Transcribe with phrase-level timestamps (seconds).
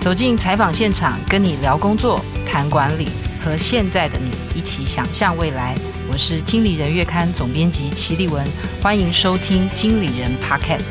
[0.00, 3.06] 走进采访现场，跟你聊工作、谈管理，
[3.44, 5.74] 和现在的你一起想象未来。
[6.10, 8.42] 我是经理人月刊总编辑齐丽文，
[8.80, 10.88] 欢迎收听经理人 Podcast。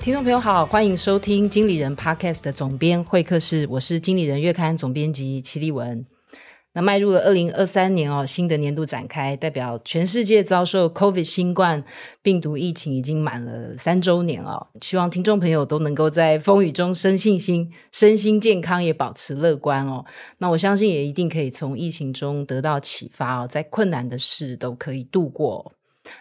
[0.00, 6.06] 听众朋友好，欢迎收听经理人 Podcast 的总编会客室，我是经理人月刊总编辑齐丽文。
[6.74, 11.82] 那迈入了二零二三年哦，新的年度展开，代表全世界遭受 COVID 新冠
[12.22, 14.66] 病毒疫情已经满了三周年哦。
[14.80, 20.04] 希望听众朋友都能够在风雨中生信心，身心健康也保持乐观哦。
[20.38, 25.72] 那我相信也一定可以从疫情中得到启发哦，在困难的事都可以度过。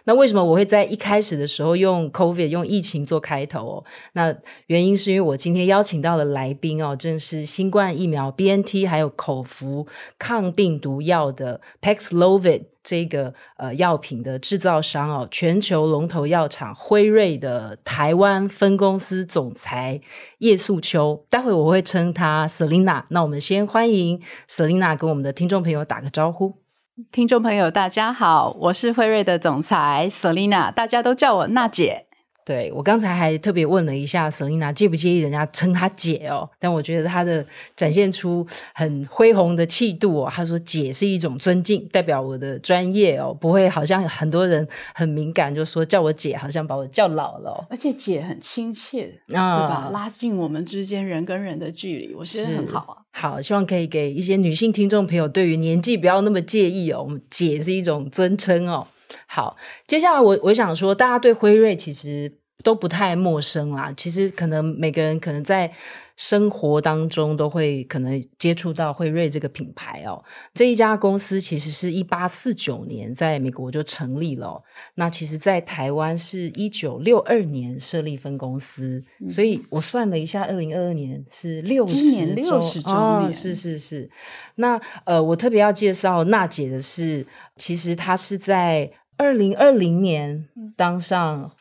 [0.05, 3.83] 那为什么我会在一开始的时候用 COVID 用疫情做开头哦？
[4.13, 4.35] 那
[4.67, 9.87] 原因是因为我今天邀请到的来宾哦，正是新冠疫苗 BNT 还有口服
[10.17, 19.99] 抗病毒药的 Paxlovid 这个呃药品的制造商哦，全球龙头药厂辉瑞的台湾分公司总裁
[20.39, 21.25] 叶素秋。
[21.29, 23.03] 待会我会称她 Selina。
[23.09, 26.66] 那我们先欢迎 Selina 跟我们的听众朋友打个招呼。
[27.11, 32.06] 听众朋友，大家好，我是辉瑞的总裁 Selina，大家都叫我娜姐。
[32.47, 36.49] 对，我刚才还特别问了一下 Selina 介不介意人家称她姐哦？
[36.57, 37.45] 但我觉得她的
[37.75, 40.29] 展现出很恢宏的气度哦。
[40.31, 47.65] 她说姐是一种尊敬，代表我的专业哦，不会好像很多人很敏感，就说叫我姐好像把我叫老了哦。
[47.69, 49.89] 而且姐很亲切，啊、对吧？
[49.91, 53.03] 拉近我们之间人跟人的距离，我觉得很好啊。
[53.11, 57.03] 好，希望可以给一些女性听众朋友，对于年纪不要那么介意哦。
[57.03, 58.87] 我们姐是一种尊称哦。
[59.25, 59.55] 好，
[59.85, 62.31] 接下来我我想说，大家对辉瑞其实
[62.63, 63.93] 都不太陌生啦。
[63.95, 65.71] 其实可能每个人可能在
[66.17, 70.21] 生活当中都会可能接触到惠瑞这个品牌哦。
[70.53, 74.63] 这一家公司其实是一八四九年在美国就成立了哦。
[74.95, 84.09] 那其实，在台湾是一九六二年设立分公司，嗯、所以我算了一下，二零二二年是六十周，年六十周年，哦，是是是。
[84.55, 88.91] 那呃，我特别要介绍娜姐的是，其实她是在。
[89.19, 91.51] 二零二零年当上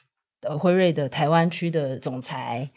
[0.43, 2.71] 呃辉瑞的台湾区的总裁。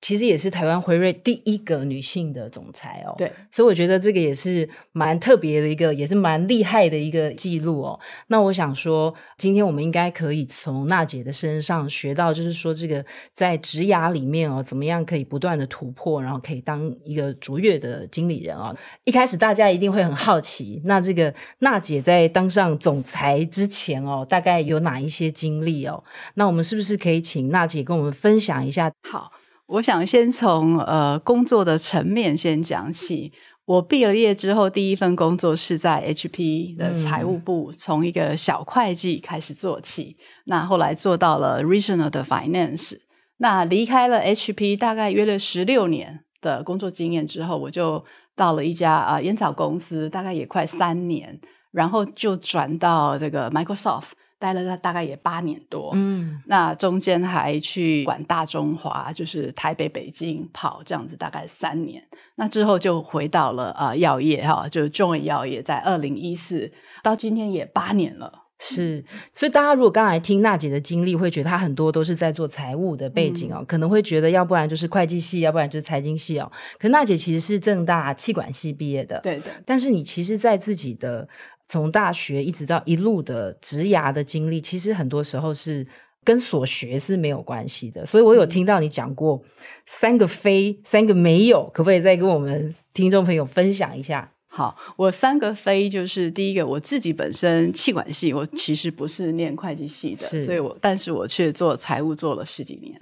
[0.00, 7.98] 其实也是台湾辉瑞第一个女性的总裁哦，对，所以我觉得这个也是蛮特别的一个，也是蛮厉害的一个记录哦。
[8.28, 18.76] 那我想说，今天我们应该可以从娜姐的身上学到，就是说这个在职涯里面哦，怎么样可以不断的突破，然后可以当一个卓越的经理人哦。
[19.04, 26.04] 一开始大家一定会很好奇，那这个娜姐在当上总裁之前哦，大概有哪一些经历哦？
[26.34, 28.92] 那我们是不是可以请娜姐跟我们分享一下？
[29.10, 29.32] 好。
[29.66, 33.32] 我想先从呃工作的层面先讲起。
[33.64, 40.16] 我毕了业之后，第一份工作是在 HP 的财务部，从一个小会计开始做起。
[40.44, 43.00] 那后来做到了 Regional 的 Finance。
[43.38, 48.04] 那离开了 HP 大概约了十六年的工作经验之后，我就
[48.36, 51.40] 到了一家啊烟草公司，大概也快三年，
[51.72, 54.12] 然后就转到这个 Microsoft。
[54.38, 62.02] 待了大概也八年多，嗯，那中间还去管大中华，就是台北、北京跑这样子，大概三年。
[62.34, 66.70] 那之后就回到了呃药业哈，就 join 药业，在二零一四
[67.02, 68.42] 到今天也八年了。
[68.58, 69.04] 是，
[69.34, 76.50] 所以大家如果刚才听娜姐的经历，会觉得她很多都是在做财务的背景哦，嗯、可能会觉得要不然就是会计系，要不然就是财经系哦。
[76.78, 79.50] 可娜姐其实是正大气管系毕业的，对的。
[79.66, 81.28] 但是你其实，在自己的
[81.68, 85.86] 从大学一直到一路的职涯的经历，其实很多时候是
[86.24, 88.06] 跟所学是没有关系的。
[88.06, 89.42] 所以我有听到你讲过
[89.84, 94.32] 三个非，三个没有，可不可以再跟我们听众朋友分享一下？
[94.48, 102.98] 好，我三个非就是第一个，我自己本身气管系，我其实不是念会计系的，所以我但是我却做财务做了十几年。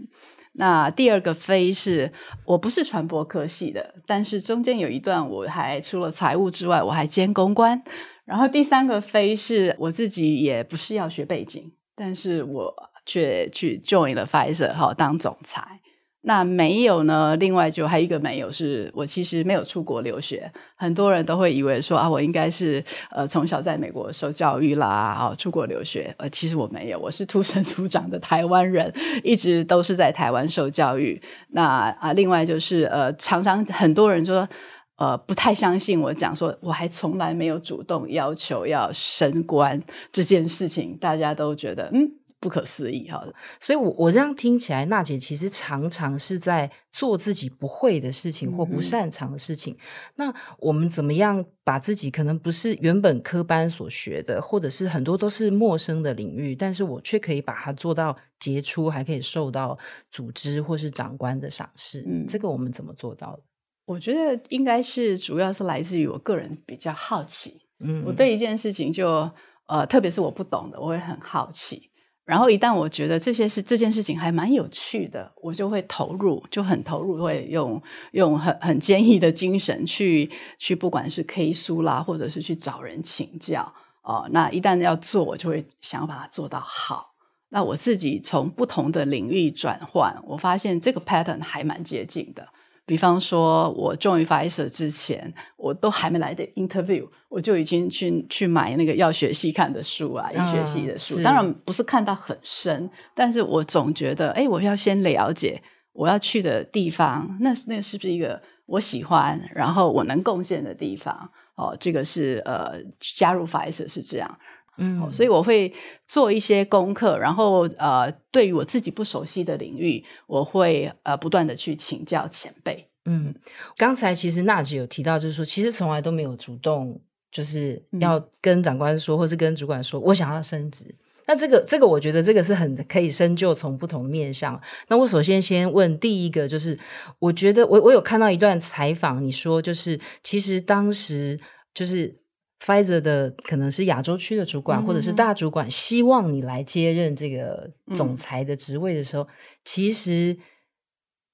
[0.54, 2.12] 那第二个非是
[2.44, 7.82] 我不是传播科系的，但是中间有一段我还除了财务之外，我还兼公关。
[8.24, 12.74] 然后第三个非是我自己也不是药学背景，但是我
[13.04, 15.80] 却去 join 了 Pfizer 哈当总裁。
[16.26, 17.36] 那没有呢？
[17.36, 20.50] 另外就还有一个没有，是我其实没有出国留学。
[20.74, 26.14] 很多人都会以为说啊，我应该是呃从小在美国受教育啦，啊出国留学。
[26.16, 28.90] 呃，其实我没有，我是土生土长的台湾人，
[29.22, 31.20] 一直都是在台湾受教育。
[31.50, 34.48] 那啊，另外就是呃，常常很多人说
[34.96, 39.82] 呃不太相信我讲说，我还从来没有主动要求要升官
[40.12, 42.12] 这件事情，大家都觉得嗯。
[42.40, 43.26] 不可思议哈。
[43.58, 49.72] 所以我，我我这样听起来，娜姐其实常常是在做自己不会的事情或不擅长的事情。
[49.72, 49.78] 嗯、
[50.16, 59.78] 那我们怎么样把自己可能不是原本科班所学的，或者是很多都是陌生的领域，但是我却可以把它做到杰出，还可以受到
[60.10, 62.04] 组织或是长官的赏识？
[62.06, 63.42] 嗯，这个我们怎么做到的？
[63.86, 69.30] 我觉得应该是主要是来自于我个人比较好奇，嗯，我对一件事情就
[69.66, 71.90] 呃，特别是我不懂的，我会很好奇。
[72.24, 77.82] 然后一旦我觉得这些事这件事情还蛮有趣的，我就会投入，就很投入，会用
[78.12, 83.70] 用很很坚毅的精神去去，不管是 K 书啦，或者是去找人请教
[84.02, 84.26] 哦。
[84.30, 87.12] 那一旦要做，我就会想要把它做到好。
[87.50, 92.48] 那我自己从不同的领域转换，我发现这个 pattern 还蛮接近的。
[92.86, 101.20] 比方说，我 join Pfizer 之前，我都还没来的 interview，我就已经去去买那个药学系看的书啊，医学系的书。
[101.20, 111.30] 嗯、当然不是看到很深，但是我总觉得，哎，我要先了解我要去的地方，那那是不是一个我喜欢，然后我能贡献的地方？
[111.56, 114.38] 哦，这个是呃，加入 Pfizer 是这样。
[114.76, 115.72] 嗯，所以我会
[116.08, 122.88] 做一些功课，然后呃，对于我自己不熟悉的领域，我会呃不断的去请教前辈。
[123.04, 123.32] 嗯，
[123.76, 127.00] 刚才其实娜姐有提到，就是说其实从来都没有主动
[127.30, 130.84] 就是要跟长官说，嗯、或是跟主管说我想要升职。
[131.26, 134.60] 那这个这个，我觉得这个是很可以深究从不同的面向。
[134.88, 136.76] 那我首先先问第一个，就是
[137.20, 141.38] 我觉得我我有看到一段采访，你说就是其实当时
[141.72, 142.23] 就是。
[142.64, 149.28] Pfizer 的可能是亚洲区的主管，或者是大主管，希望你来接任这个总裁的职位的时候，嗯、
[149.64, 150.38] 其实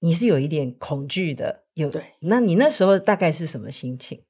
[0.00, 1.62] 你是有一点恐惧的。
[1.74, 4.20] 有，对，那你那时候大概是什么心情？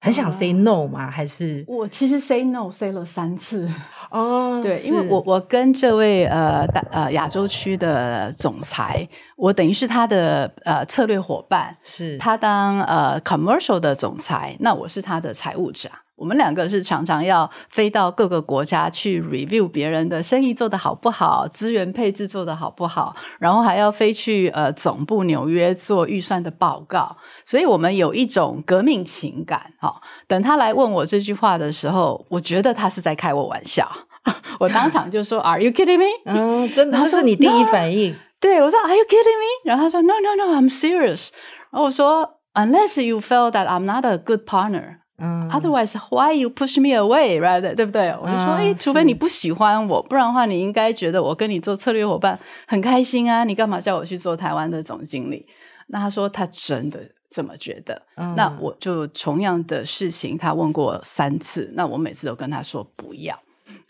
[0.00, 1.10] 很想 say no 吗？
[1.10, 3.68] 还是我其实 say no say 了三次
[4.10, 4.60] 哦。
[4.62, 15.90] 对，因为我我跟这位呃大呃亚洲区的总裁，我等于是他的呃策略伙伴，是他当呃 commercial 的总裁，那我是他的财务长。
[16.22, 29.72] 我们两个是常常要飞到各个国家去 review 别人的生意做得好不好，资源配置做得好不好，然后还要飞去呃总部纽约做预算的报告，所以我们有一种革命情感。
[29.80, 33.90] 哈，等他来问我这句话的时候，我觉得他是在开我玩笑，
[34.60, 36.04] 我当场就说 Are you kidding me？
[36.26, 38.14] 嗯， 真的，这是你第一反应。
[38.38, 39.64] 对，我说 Are you kidding me？
[39.64, 41.30] 然后他说 No No No，I'm serious。
[41.72, 45.01] 然后我说 Unless you feel that I'm not a good partner。
[45.24, 47.60] 嗯，Otherwise, why you push me away, right？
[47.76, 48.08] 对不对？
[48.20, 52.36] 我就说，哎、嗯，除非你不喜欢我，不然的话，你应该觉得我跟你做策略伙伴
[52.66, 53.44] 很开心啊。
[53.44, 55.46] 你干嘛叫我去做台湾的总经理？
[55.86, 56.98] 那他说他真的
[57.28, 58.02] 这么觉得。
[58.16, 63.40] 嗯、那我就同样的事情，他问过三次，那我每次都跟他说不要。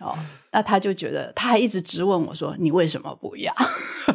[0.00, 0.14] 哦，
[0.52, 3.55] 那他就觉得他还一直质问我说，你为什么不要？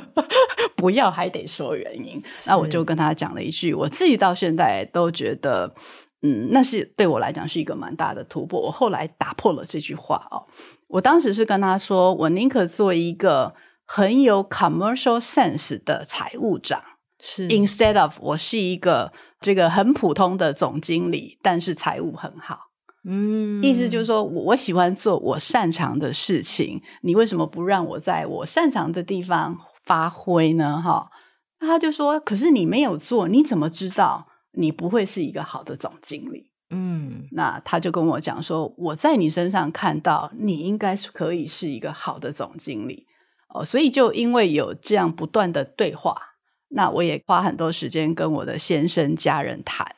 [0.77, 2.21] 不要还得说原因。
[2.45, 5.73] 那我就跟他讲了一句，我自己到现在都觉得。
[6.21, 8.59] 嗯，那是对我来讲是一个蛮大的突破。
[8.59, 10.47] 我后来打破了这句话哦，
[10.87, 13.53] 我当时是跟他说，我宁可做一个
[13.85, 16.81] 很有 commercial sense 的财务长，
[17.19, 22.61] 是 instead of 我是一个这个很普通的总经理，但是财务很好。
[23.09, 30.81] 嗯，意思就是说我喜欢做我擅长的事情，你为什么不让我在我擅长的地方发挥呢？
[30.81, 31.11] 哈，
[31.59, 34.27] 那他就说，可是你没有做，你怎么知道？
[34.57, 43.05] 你不会是一个好的总经理，嗯，那他就跟我讲说，我在你身上看到你应该是可以是一个好的总经理。
[43.53, 46.15] 哦，所以就因为有这样不断的对话，
[46.69, 49.95] 那我也花很多时间跟我的先生家人谈。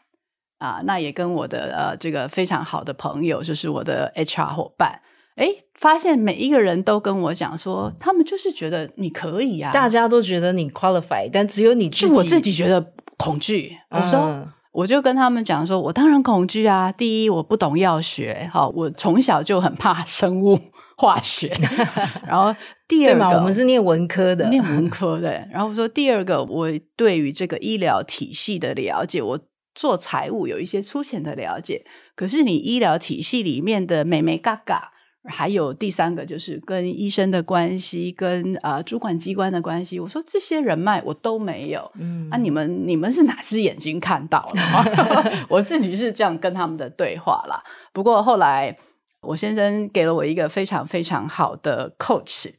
[0.59, 5.01] 啊，那也跟我的呃这个非常好的朋友，就是我的 HR 伙伴，
[5.35, 5.47] 哎，
[5.79, 12.93] 发现每一个人都跟我讲说，他们就是觉得你可以啊，大家都觉得你 qualify，但只有你自己，就我自己觉得。
[13.19, 16.89] 恐惧，我说，嗯、我就跟他们讲说，我当然恐惧啊。
[16.89, 20.57] 第一，我不懂药学，好，我从小就很怕生物
[20.95, 21.53] 化学。
[22.25, 22.55] 然后
[22.87, 25.45] 第二个，我们是念文科的，念文科的。
[25.51, 29.39] 然后我说第二个，我对于这个医疗体系的了解，我
[29.75, 31.85] 做财务有一些粗浅的了解。
[32.15, 34.91] 可是你医疗体系里面的眉眉角角。
[35.29, 39.99] 还有第三个就是跟医生的关系，跟呃主管机关的关系。
[39.99, 45.31] 我说这些人脉我都没有，嗯，啊，你们你们是哪只眼睛看到了？
[45.47, 47.63] 我自己是这样跟他们的对话啦。
[47.93, 48.77] 不过后来
[49.21, 52.51] 我先生给了我一个非常非常好的 coach，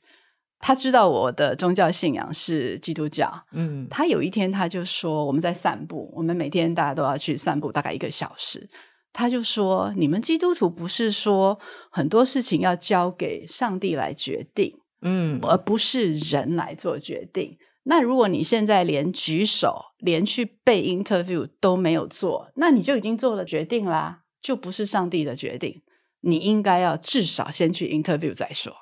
[0.59, 8.69] 他知道我的宗教信仰是基督教，嗯，他有一天他就说我们在散步，我们每天大家都要去散步，大概一个小时。
[9.13, 11.59] 他就说：“你们基督徒不是说
[11.91, 17.59] 很多事情要交给上帝来决定，嗯，而不是人来做决定。
[17.85, 25.83] 那如果你现在连举手、连去被 interview 都没有做，那你就已经做了决定啦，就不是上帝的决定。
[26.21, 28.73] 你应该要至少先去 interview 再说。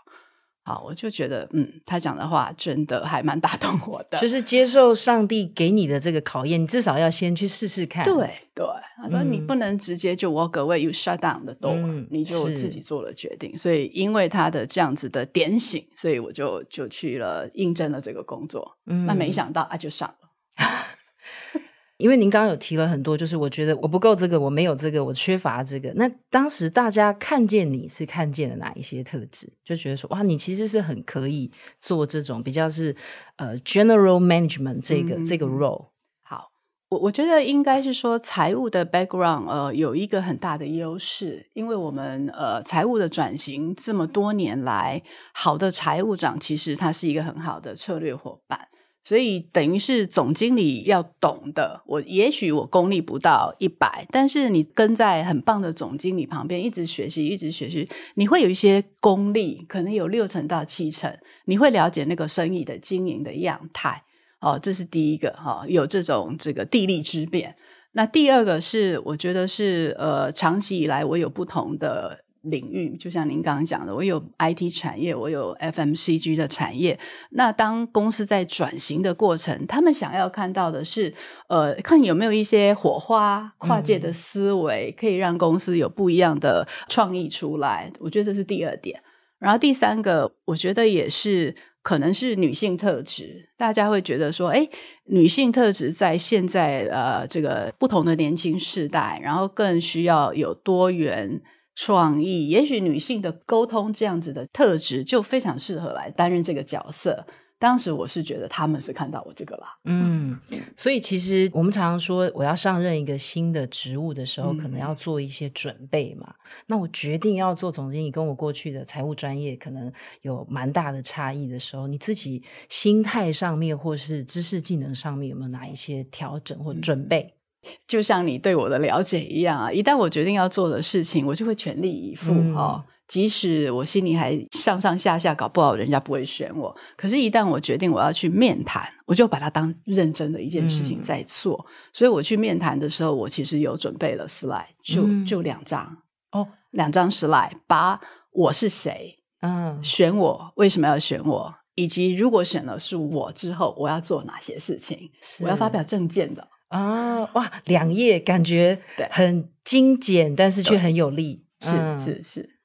[0.68, 8.04] 好，我就觉得，嗯，他讲的话真的还蛮打动我的，就是接受上帝给你的这个考验，你至少要先去试试看。
[8.04, 8.14] 对
[8.54, 8.66] 对，
[9.02, 13.56] 他说你不能直接就 walk away，you shut down the door，嗯，你就自己做了决定。
[13.56, 18.76] 所以因为他的这样子的点醒，所以我就就去了应征了这个工作。
[18.84, 20.28] 嗯，那没想到啊，就上了。
[21.98, 25.92] 因为您刚刚有提了很多，就是我觉得我不够这个，我没有这个，我缺乏这个。
[25.96, 29.52] 那当时大家看见你是看见了哪一些特质？
[29.64, 31.50] 就觉得说，哇，你其实是很可以
[31.80, 32.94] 做这种比较是
[33.36, 35.88] 呃 general management 这个、嗯、这个 role。
[36.22, 36.50] 好，
[36.90, 45.02] 我我觉得应该是说财务的 background 呃有一个很大的优势，因为我们呃财务的转型这么多年来，
[45.34, 48.68] 好的财务长其实他是一个很好的策略伙伴。
[49.04, 64.04] 所以等于是总经理要懂的，我也许我功力不到一百，但是你跟在很棒的总经理旁边，一直学习，一直学习，你会有一些功力，可能有六成到七成，你会了解那个生意的经营的样态。
[64.40, 67.56] 哦，这是第一个哈、哦，有这种这个地利之便。
[67.92, 72.24] 那第二个是，我觉得是呃，长期以来我有不同的。
[72.42, 76.98] 领域就像您刚刚讲的，我有 IT 产业，我有 FMCG 的产业。
[77.30, 81.12] 那当公司在转型的过程，他们想要看到的是，
[81.48, 87.92] 呃，看有没有一些火花、跨界的思维，可以让公司有不一样的创意出来。
[88.00, 89.02] 我觉得这是第二点。
[89.38, 93.48] 然后第三个，我觉得也是可能是女性特质。
[93.56, 94.68] 大家会觉得说，诶，
[95.04, 101.40] 女性特质在现在呃这个不同的年轻世代，然后更需要有多元。
[101.80, 107.24] 创意，也许女性的沟通这样子的特质就非常适合来担任这个角色。
[107.56, 110.36] 当时我是觉得他们是看到我这个啦，嗯，
[110.76, 116.26] 所以其实我们常常说，我要上任一个新的职务的时候，可能要做一些准备嘛。
[116.28, 116.34] 嗯、
[116.66, 119.92] 那我决定要做总经理，跟我过去的财务专业可能
[120.22, 127.22] 有蛮大的差异的时候，你自己心态上面或是知识技能上面有没有哪一些调整或准备？
[127.22, 127.37] 嗯
[127.86, 132.84] 就像你对我的了解一样啊，一旦我决定要做的事情，我就会全力以赴哦。
[133.08, 136.76] 即使我心里还上上下下，搞不好人家不会选我。
[136.94, 141.64] 可是，一旦我决定我要去面谈，我就把它当认真的一件事情在做。
[141.66, 145.96] 嗯、所以，我去面谈的时候，我其实有准备了 slide，就、嗯、就两张
[146.32, 147.98] 哦，两张 slide，把
[148.30, 155.10] 我是谁，嗯，选我为什么要选我，以及如果选了是我之后，我要做哪些事情，
[155.40, 156.46] 我要发表证件的。
[156.68, 161.46] 啊，哇，两页感觉很精简，但是却很有力。
[161.60, 161.70] 是
[162.04, 162.60] 是是，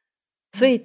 [0.51, 0.79] 所以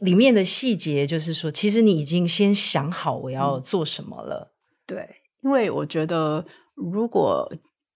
[0.00, 4.54] 里面的细节就是说，其实你已经先想好我要做什么了。
[4.86, 6.44] 对，因为我觉得，
[6.74, 7.50] 如果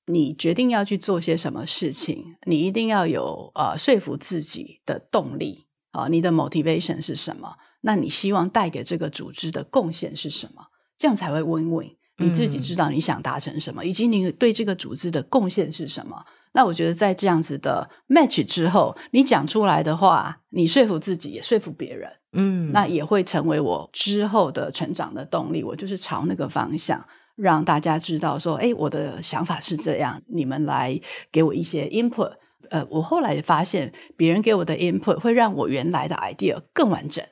[0.07, 7.57] 你决定要去做些什么事情，你一定要有呃说服自己的动力啊，你的 motivation 是什么？
[7.83, 10.69] 那你希望带给这个组织的贡献是什么？
[10.97, 11.97] 这样才会 win-win。
[12.21, 16.25] 你自己知道你想达成什么，嗯，以及你对这个组织的贡献是什么。
[16.53, 25.63] 那我觉得在这样子的 match 之后，你讲出来的话，你说服自己，也说服别人，嗯，那也会成为我之后的成长的动力。
[25.63, 27.05] 我就是朝那个方向，
[27.37, 31.01] 让大家知道说，哎，我的想法是这样，你们来
[31.31, 32.33] 给我一些 input。
[32.71, 37.25] 呃，我后来发现，别人给我的 input 会让我原来的 idea 更完整。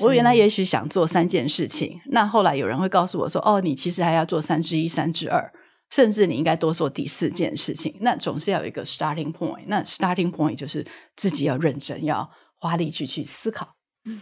[0.00, 5.52] 我原来也许想做三件事情，那后来有人会告诉我说：“哦，你其实还要做三之一、三之二，
[5.90, 9.64] 甚至你应该多做第四件事情。”那总是要有一个 starting point。
[9.66, 10.86] 那 starting point 就是
[11.16, 13.74] 自己要认真，要花力气去思考。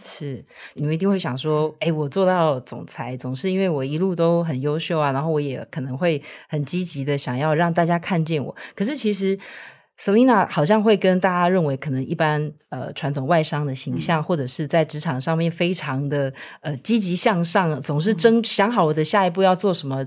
[0.03, 9.39] 是，你们一定会想说：“哎，我做到总裁，总是因为我一路都很优秀啊，然后我也可能会很积极的想要让大家看见我。”可是其实。
[9.99, 20.03] Selina 好像会跟大家认为，可能一般呃传统外商的形象，嗯、或者是在职场上面非常的呃积极向上，总是争、嗯、想好我的下一步要做什么。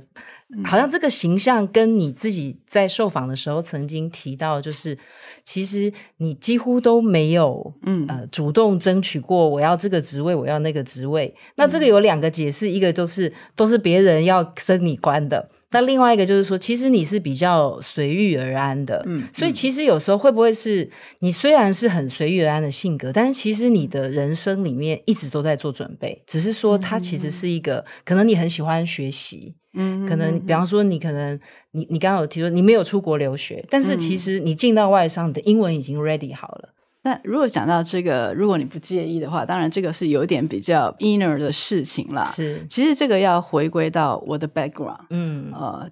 [0.57, 4.99] 嗯、好像这个形象跟你自己在受访的时候曾经提到，就是
[5.45, 11.33] 其实你几乎都没有嗯呃主动争取过我要这个职位，我要那个职位。
[11.55, 15.49] 那这个有两个解释，一个就是都是别人要升你官的。
[15.75, 20.89] 那另外一个就是说，其实你是比较随遇而安的，嗯，所以其实有时候会不会是
[21.19, 31.39] 你虽然是很随遇而安的性格，但是其实你的人生里面一直都在做准备，只是说它其实是一个，嗯、可能你很喜欢学习，嗯，可能比方说你可能
[31.73, 36.69] 你你刚刚有提说你没有出国留学，但是其实你进到外商，你的英文已经 ready 好了，
[37.05, 42.25] 那如果讲到这个，如果你不介意的话，当然这个是有点比较 inner 的事情啦。
[42.25, 45.01] 是，其实这个要回归到我的 background。
[45.11, 45.87] 嗯，呃，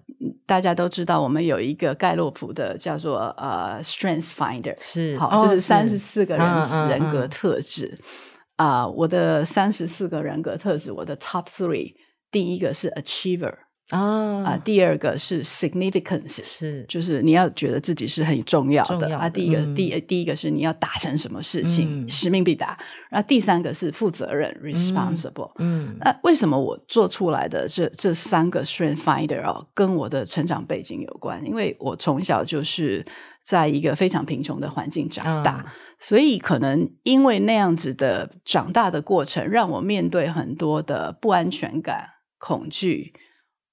[0.46, 7.98] 大家都知道我们有一个盖洛普的叫做呃 Strength Finder，是，好，哦、就是三十四个人、嗯、人格特质
[8.56, 8.90] 啊、嗯嗯呃。
[8.92, 11.94] 我的三十四个人格特质，我的 top three，
[12.30, 13.52] 第一个是 achiever。
[13.98, 14.56] 啊！
[14.64, 19.28] 第二个是 significance，是就是你要觉得自己是很重要的，啊。
[19.28, 22.78] 第一个，嗯、第第一个是你要达成什么事情，嗯、使命必达。
[23.10, 25.52] 然后第三个是负责任，responsible。
[25.58, 31.44] 嗯，那、嗯、为什么我做出来的这这三个 strength finder 哦，跟我的成长背景有关？
[31.44, 33.04] 因为我从小就是
[33.42, 42.06] 在一个非常贫穷的环境长大，嗯、所以可能因为那样子的长大的过程，让我面对很多的不安全感、
[42.38, 43.12] 恐惧。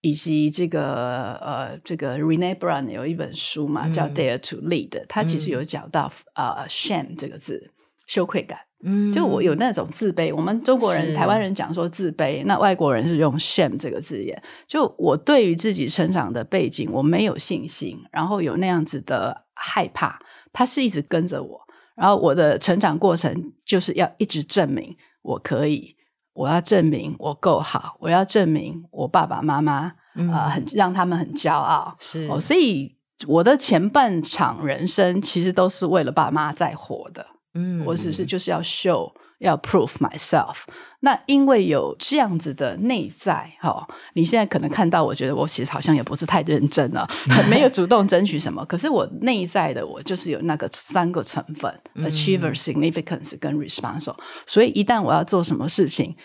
[0.02, 7.72] 以及这个呃，这个 Rene Brown 有一本书嘛，叫《Dare to Lead》，嗯，他其实有讲到呃，shame 这个字，
[8.08, 8.60] 羞愧感。
[8.82, 10.34] 嗯，就我有那种自卑。
[10.34, 14.42] 我们中国人、台湾人讲说自卑，那外国人是用 shame 这个字眼。
[14.68, 20.18] 就我对于自己成长的背景，我没有信心，然后有那样子的害怕，
[20.54, 21.60] 他是一直跟着我。
[21.98, 25.98] 然后我的成长过程就是要一直证明我可以。
[26.40, 31.94] 我要证明我够好，我要证明我爸爸妈妈啊、嗯呃，很让他们很骄傲。
[32.00, 32.96] 是哦，所以
[33.28, 37.26] 我的前半场人生其实都是为了爸妈在活的。
[37.56, 39.12] 嗯，我只是就是要 show。
[39.40, 40.56] 要 prove myself，
[41.00, 47.08] 那因为有这样子的内在，哈、哦，你现在可能看到，我觉得我其实好像也不是太认真了，
[47.50, 48.66] 没有主动争取什么。
[48.66, 54.18] 可是我内在的我就是有那个三个成分、嗯、：achiever、significance 跟 responsible。
[54.46, 56.16] 所以一旦我要做什么事情，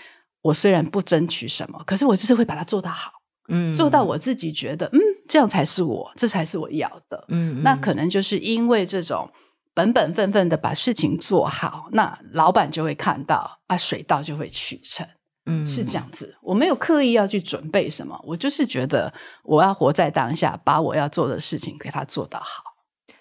[0.43, 3.13] 我虽然不争取什么，可是我就是会把它做到好，
[3.49, 9.31] 嗯，做到我自己觉得，嗯，这样才是我，这才是我要的，嗯，嗯，那可能就是因为这种。
[9.75, 15.07] 本本分分的把事情做好，那老板就会看到啊，水到就会渠成，
[15.47, 16.37] 嗯，是这样子。
[16.43, 19.13] 我没有刻意要去准备什么，我就是觉得
[19.43, 22.63] 我要活在当下，把我要做的事情给他做到好。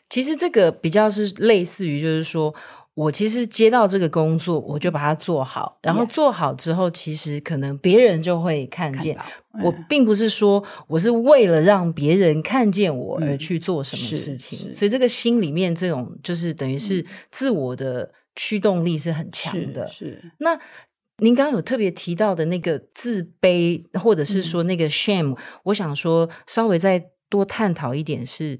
[0.10, 2.54] 其实这个比较是类似于，就是说。
[2.96, 9.16] 我其实接到这个工作，我就把它做好，然后做好之后，其实可能别人就会看见。
[9.16, 9.26] 看
[9.62, 19.88] 我并不是说我是为了让别人看见我而去做什么事情，嗯、所以这个心里面这种就是等于是自我的驱动力是很强的。
[19.90, 20.60] 是，是那
[21.18, 28.60] 您刚刚有特别提到的那个自卑，或者是说那个 shame，、嗯、我想说稍微再多探讨一点是，是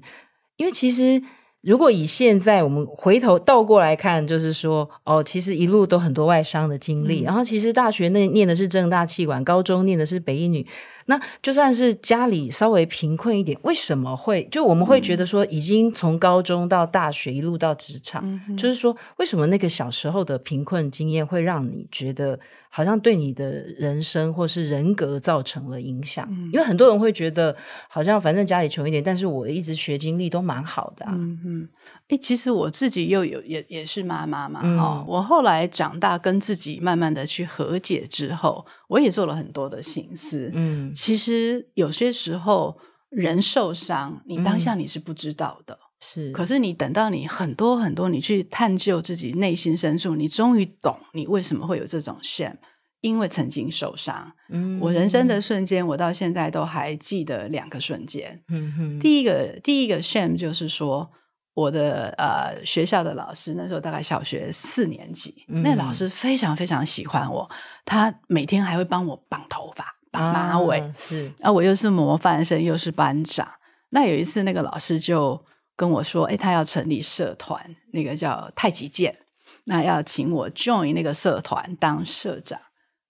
[0.56, 1.22] 因为其实。
[1.64, 10.66] 如果以现在我们回头倒过来看，就是说，哦，其实一路都很多外商的经历，嗯、然后其实大学那念的是正大气管，高中念的是北一女。
[11.06, 22.38] 那就算是家里稍微贫困一点，为什么会就我们会觉得说，已经从高中到大学一路到职场，嗯、就是说，为什么那个小时候的贫困经验会让你觉得
[22.68, 26.26] 好像对你的人生或是人格造成了影响？
[26.30, 27.54] 嗯、因为很多人会觉得，
[27.88, 31.12] 好像反正家里穷一点，但是我一直学经历都蛮好的、啊。
[31.14, 31.68] 嗯嗯，
[32.08, 38.64] 哎，其实我自己又有也也是妈妈嘛，嗯、哦，我后来长大跟自己慢慢的去和解之后。
[38.86, 42.78] 我也做了很多的心思，嗯，其实有些时候
[43.10, 52.56] 人受伤，你当下你是不知道的，嗯、是，可是你等到你很多很多，你去探究自己内心深处，你终于懂你为什么会有这种 shame，
[53.00, 54.32] 因为曾经受伤。
[54.48, 58.42] 嗯，我人生的瞬间，我到现在都还记得两个瞬间。
[58.48, 61.10] 嗯哼，第一个第一个 shame 就是说。
[61.56, 67.48] 我的呃学校的老师那时候大概小学四年级，嗯、那老师非常非常喜欢我，
[67.84, 73.48] 他每天还会帮我绑头发、绑马尾，啊是啊，我又是模范生，又是班长。
[73.90, 75.44] 那有一次，那个老师就
[75.76, 79.16] 跟我说：“哎，他要成立社团，那个叫太极剑，
[79.64, 82.60] 那要请我 join 那个社团当社长。”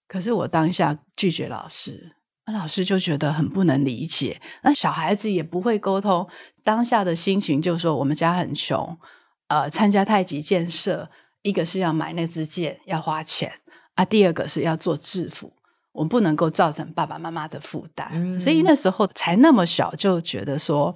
[0.07, 2.11] 可是我当下拒绝老师。
[2.47, 6.29] 那老师就觉得很不能理解，那小孩子也不会沟通，
[6.63, 8.95] 当下的心情就是说我们家很穷，
[9.47, 11.09] 呃，参加太极剑社，
[11.41, 13.51] 一个是要买那支剑要花钱
[13.95, 15.51] 啊，第二个是要做制服，
[15.95, 20.95] 我们不能够造成爸爸妈妈的负担，嗯、所以那时候才那么小就觉得说。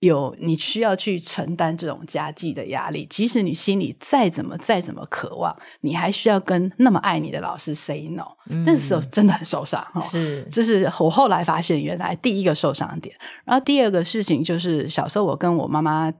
[0.00, 8.22] 有你需要去承担这种家计的压力，即使你心里再怎么再怎么渴望，你还需要跟那么爱你的老师 say no。
[8.48, 9.84] 嗯，那时候真的很受伤。
[10.00, 13.12] 是，这是我后来发现原来第一个受伤点。
[13.44, 16.12] 然后第二个事情就是小时候我跟我妈妈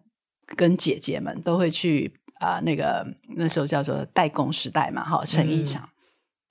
[0.56, 5.82] 跟姐姐们都会去啊、呃，那个那时候叫做代工时代嘛，哈，成衣厂。
[5.84, 5.94] 嗯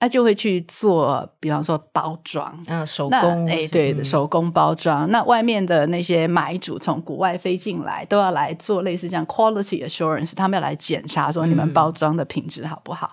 [0.00, 5.10] 他就会去做，比方说包装，嗯，手工，哎，对的，手工包装。
[5.10, 13.12] 那外面的那些买主从国外飞进来，都要来做类似这样 quality assurance，他们要来检查说你们包装的品质好不好。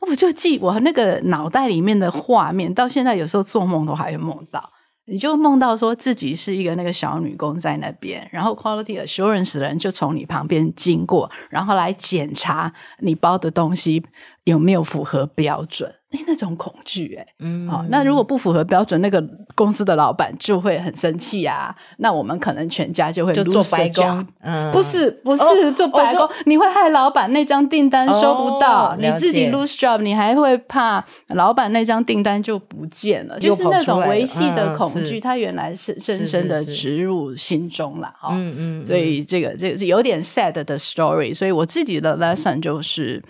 [0.00, 4.70] 嗯、我就记我那个脑袋里面的画面，到现在有时候做梦都还会梦到。
[5.06, 14.02] 你就梦到说自己是一个那个小女工在那边，然后 quality assurance 的人就从你旁边经过，然后来检查你包的东西
[14.44, 15.94] 有没有符合标准。
[16.14, 19.20] 哎，那种恐惧，哎，嗯，好，那如果不符合标准，那个
[19.56, 21.74] 公司的老板就会很生气啊。
[21.98, 43.20] 那我们可能全家就会就做白工，嗯，不是，不是、哦、做白工，哦、你会害老板那张订单收不到，哦、你自己 lose job，你还会怕老板那张订单就不见了，就是那种维系的恐惧，它、嗯、原来是深深的植入心中了，哈，嗯嗯，所以这个这个有点 sad 的 story，所以我自己的 lesson 就是。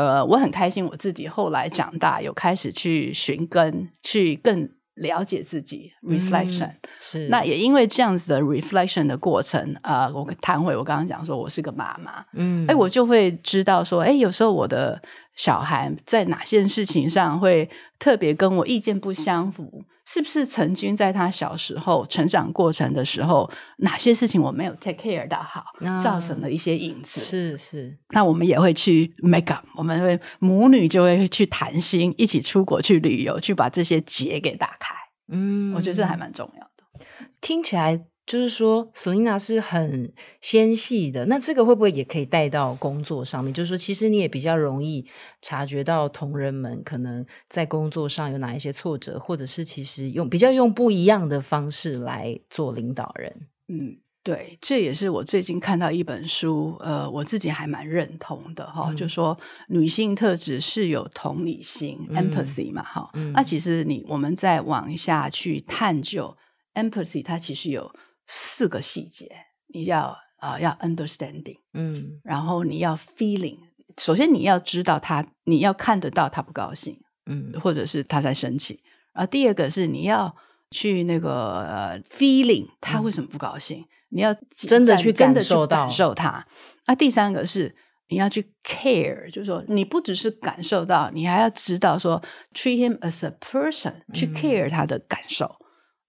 [0.00, 5.92] 呃，我很开心，我自己后来长大，有开始去寻根，去更了解自己。
[6.02, 15.00] reflection、嗯、是那也因为这样子的 reflection 的过程，呃，我谈回我刚刚讲说，我是个妈妈，嗯，哎，我就会知道说，哎，有时候我的
[15.34, 19.84] 小孩在哪些事情上会特别跟我意见不相符。
[20.12, 27.20] 是不是曾经在他小时候成长过程的时候，哪些事情我没有 take care 到好，啊、造成了一些影子？
[27.20, 27.96] 是是。
[28.08, 34.92] 那我们也会去 make up，我们会母女就会去谈心，一起出国去旅游，去把这些结给打开。
[35.32, 37.06] 嗯，我觉得这还蛮重要的。
[37.40, 38.09] 听起来。
[38.30, 43.52] 就是说，Selina 是很纤细的，那这个会不会也可以带到工作上面？
[43.52, 45.04] 就是说，其实你也比较容易
[45.42, 53.34] 察觉到同仁们可能在工作上有哪一些挫折，或者是其实用比较用不一样的方式来做领导人。
[53.66, 66.36] 嗯，对，这也是我最近看到一本书，呃，我自己还蛮认同的哈，嗯、就说女性特质是有同理心、嗯、（empathy） 嘛，哈、嗯，那其实你我们再往下去探究
[66.74, 67.90] empathy，它其实有。
[68.32, 69.28] 四个细节，
[69.66, 73.58] 你要啊、呃、要 understanding，嗯，然后你要 feeling，
[73.98, 80.36] 首先你要知道他，你要看得到他不高兴，嗯，或者是他在生气，啊，第二个是你要
[80.70, 83.80] 去那个呃 feeling，他为什么不高兴？
[83.80, 86.46] 嗯、你要真的去感受到感受他。
[86.84, 87.74] 啊，第三个是
[88.10, 92.22] 你要去 care，就是说你不只是感受到，你还要知道说
[92.54, 95.56] treat him as a person，去 care 他的感受。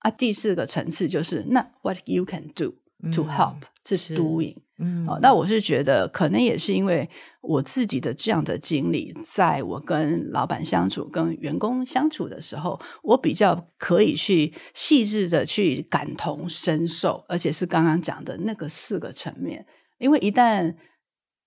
[0.01, 2.73] 嗯啊，第四个层次就是那 what you can do
[3.13, 4.55] to help，是 doing。
[4.83, 7.07] 嗯，哦，那我是觉得可能也是因为
[7.41, 19.63] 我自己的这样的经历，在我跟老板相处、跟员工相处的时候，我比较可以去细致的去感同身受，而且是刚刚讲的那个四个层面。
[19.99, 20.75] 因为一旦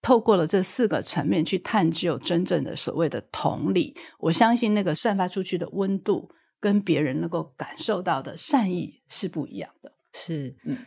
[0.00, 6.30] 透过了这四个层面去探究真正的所谓的同理，我相信那个散发出去的温度。
[6.64, 9.92] 跟别人能够感受到的善意是不一样的。
[10.14, 10.78] 是，嗯，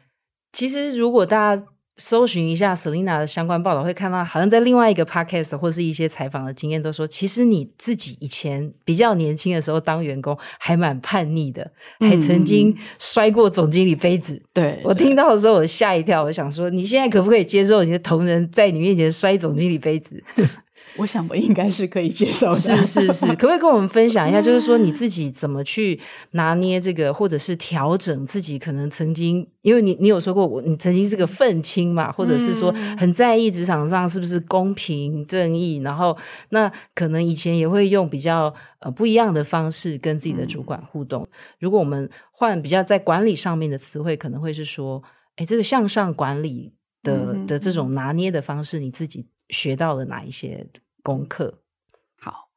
[0.51, 1.63] 其实如果大家
[1.97, 14.33] 搜寻一下 Selina 的相关报道，会看到好像在另外一个 podcast 或是一些采访的经验，都说其实你自己以前比较年轻的时候当员工还蛮叛逆的，还曾经摔过总经理杯子。
[14.33, 20.23] 嗯、对，我听到的时候我吓一跳，我想说你现在可不可以接受你的同仁在你面前摔总经理杯子？
[20.97, 24.41] 我想我应该是可以接受的，是是是，可不可以跟我们分享一下？
[24.41, 25.99] 就是说你自己怎么去
[26.31, 28.57] 拿捏这个，或者是调整自己？
[28.57, 36.17] 可能曾经，因为你你有说过我，你曾经是个愤青嘛，或者是说很在意职场上是不是公平正义，然后
[36.49, 41.27] 那可能以前也会用比较呃不一样的方式跟自己的主管互动。
[41.59, 45.01] 如果我们换比较在管理上面的词汇，可能会是说，
[45.35, 50.65] 哎，这个向上管理的的这种拿捏的方式，你自己学到了哪一些？
[51.07, 51.59] 功课
[52.19, 52.49] 好，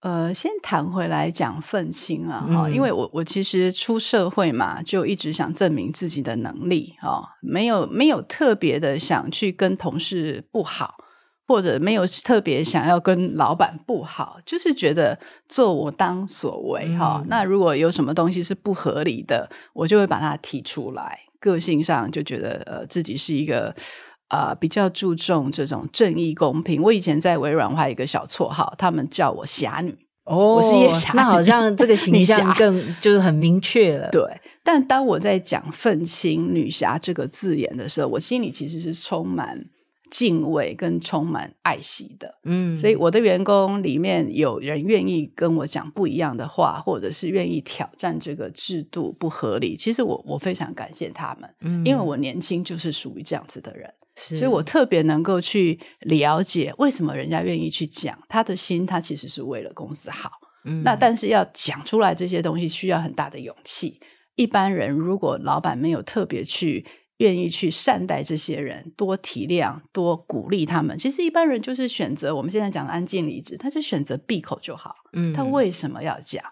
[0.00, 10.94] 呃，先谈回来讲愤青啊，哈、嗯，因为我我其实出社会嘛，就一直想证明自己的能力哦，没有没有特别的想去跟同事不好，
[11.46, 17.20] 或者没有特别想要跟老板不好，就是觉得做我当所为哈。
[17.22, 21.20] 嗯、那如果有什么东西是不合理的，我就会把它提出来。
[21.38, 23.76] 个性上就觉得呃自己是一个。
[24.28, 26.82] 啊、呃，比较注重这种正义公平。
[26.82, 29.96] 我以前在微软还有一个小绰号，他们叫我侠女。
[30.24, 34.10] 哦，我是夜侠，那好像这个形象 更就是很明确了。
[34.10, 34.22] 对，
[34.62, 39.64] 但当我在讲“愤青女侠”这个字眼的时候，我心里其实是充满
[40.10, 42.34] 敬畏跟充满爱惜的。
[42.44, 51.48] 嗯，所以我的员工里面有人愿意跟我讲不一样的话，或者是愿意挑战这个制度不合理，其实我我非常感谢他们。
[51.62, 53.90] 嗯，因为我年轻就是属于这样子的人。
[54.20, 60.32] 是所以我特别能够去了解为什么人家愿意去讲他的心，他其实是为了公司好。
[60.64, 64.00] 嗯，那但是要讲出来这些东西需要很大的勇气。
[64.34, 66.84] 一般人如果老板没有特别去
[67.18, 74.94] 愿意去善待这些人，多体谅、多鼓励他们，其实一般人就是选择我们现在讲的安静离职，他就选择闭口就好。
[75.12, 76.44] 嗯，他为什么要讲？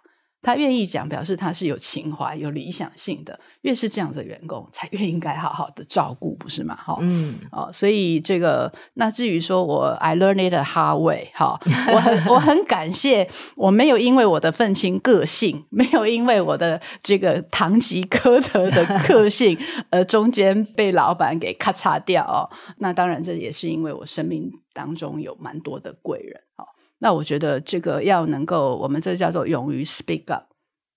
[0.47, 3.37] 他愿意讲，表示他是有情怀、有理想性的。
[3.63, 6.77] 越是这样的员工，才越应该好好的照顾，不是吗？
[6.77, 11.59] 哈，嗯，哦，所以这个，那至于说我 I learned it the hard way，哈，
[11.93, 19.59] 我很我很感谢，我没有因为我的愤青个性，没有因为我的这个堂吉诃德的个性，
[19.91, 22.47] 而中间被老板给咔嚓掉哦。
[22.79, 26.65] 那当然，这也是因为我生命当中有蛮多的贵人，哈。
[26.99, 30.47] 那我觉得这个要能够，我们这叫做勇于 speak up，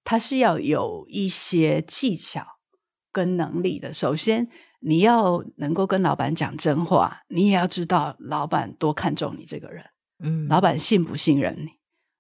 [0.04, 2.46] 它是要有一些技巧
[3.12, 3.92] 跟能力的。
[3.92, 4.48] 首先，
[4.80, 9.84] 你要能够跟老板讲真话，你也要知道老板多看重你这个人，
[10.24, 11.68] 嗯，老板信不信任你？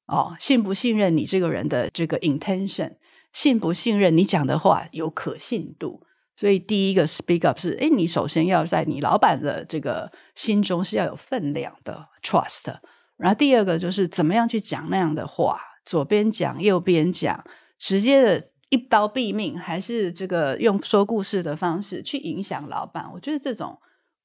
[0.08, 2.98] 哦，信不信任你这个人的这个 intention，
[3.32, 6.04] 信不信任你讲的话有可信度？
[6.36, 12.80] 所以第一个 speak up 是，哎，你首先要在你老板的这个心中是要有分量的 trust。
[13.20, 17.44] 然后第二个就是怎么样去讲那样的话，左边讲右边讲，
[17.78, 23.12] 直接的一刀毙命，还是这个用说故事的方式去影响老板？
[23.14, 23.78] 我觉得这种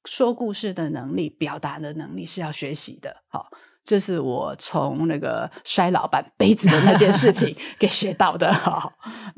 [0.05, 3.17] 说故事的能力、表达的能力是要学习的。
[3.27, 3.51] 好。
[3.85, 8.91] 这是我从那个摔老板杯子的那件事情 给学到的哈。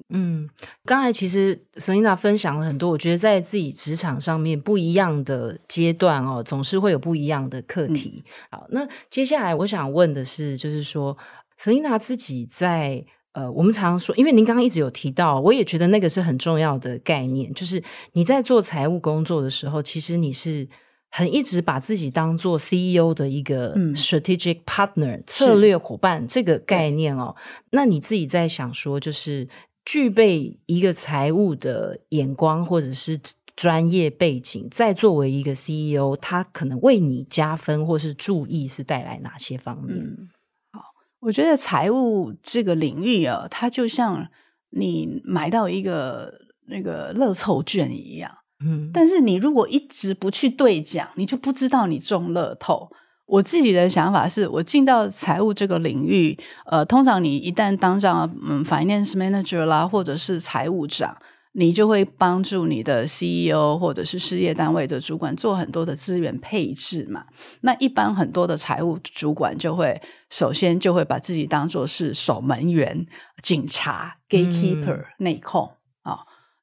[0.10, 0.50] 嗯，
[0.86, 8.24] 刚才其实 Selena 分享了很多，我觉得在自己职场上面不一样的阶段哦，总是会有不一样的课题。
[8.26, 11.18] 嗯、好，那接下来我想问的是，就是说
[11.60, 17.84] Selena 自己在呃，我们常常说，因为您刚刚一直有提到，我也觉得那个是很重要的概念，就是
[18.14, 20.70] 你在做财务工作的时候，其实你是。
[21.10, 27.36] 很一直把自己当做 CEO 的一个 strategic partner、嗯、策略伙伴这个概念哦，
[27.72, 29.48] 那你自己在想说，就是
[29.86, 33.20] 具备一个财务的眼光或者是
[33.56, 39.98] 专业背景，再作为一个 CEO，他可能为你加分或是注意是带来哪些方面？
[39.98, 40.30] 嗯、
[40.72, 40.82] 好，
[41.22, 44.28] 我觉得财务这个领域啊，它就像
[44.70, 48.38] 你买到一个那个乐透券一样。
[48.64, 52.90] 嗯，但是你如果一直不去兑奖，你就不知道你中乐透。
[53.28, 61.18] 我自己的想法是，我进到财务这个领域，呃，通常你一旦当上嗯 finance manager 啦，或者是财务长，
[61.52, 67.26] 你就会帮助你的 CEO 或者是事业单位的主管做很多的资源配置嘛。
[67.62, 73.06] 那一般很多的财务主管就会首先就会把自己当做是守门员、
[73.44, 75.70] 警察、gatekeeper、内控。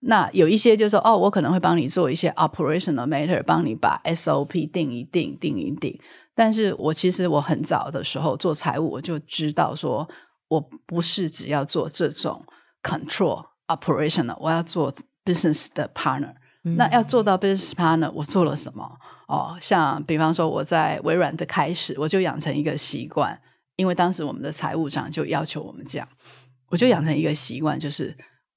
[0.07, 5.99] 那有一些就是说，哦，我可能会帮你做一些 operational matter，帮你把 SOP 定一定、定一定。
[6.35, 10.07] 但是我其实我很早的时候做财务，我就知道说，
[10.49, 12.45] 我不是只要做这种
[12.83, 14.93] control operational，我要做
[15.25, 16.35] business 的 partner。
[16.65, 16.77] 嗯。
[16.77, 18.87] 那要做到 business partner，我做了什么？
[19.27, 23.41] 哦，像比方说我在微软的开始，我就养成一个习惯，
[23.77, 26.07] 因为当时我们的财务长就要求我们这样，
[26.69, 28.15] 我就养成一个习惯，就是。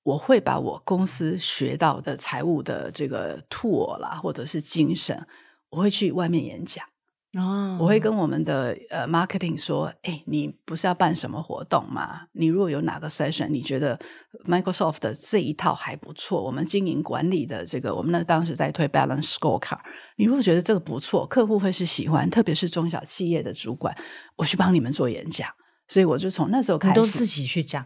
[0.08, 5.28] 我会把我公司学到的财务的这个 tool 啦，或者是精神，
[5.70, 6.86] 我会去外面演讲。
[7.34, 12.22] 哦，我会跟我们的呃 marketing 说，哎，你不是要办什么活动吗？
[12.32, 14.00] 你如果有哪个 session，你觉得
[14.48, 19.82] Microsoft 的这一套还不错，我们经营管理的这个，我们那当时在推 Balance Scorecard，
[20.16, 23.94] 你如果觉得这个不错，客户会是喜欢，特别是中小企业的主管，
[24.38, 25.50] 我去帮你们做演讲。
[25.90, 27.86] 所以我就从那时候开始，都自己去讲。